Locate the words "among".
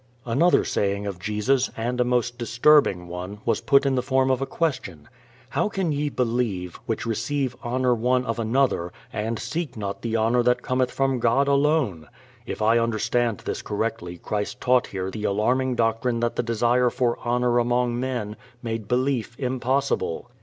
17.59-17.99